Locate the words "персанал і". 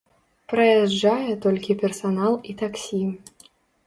1.81-2.57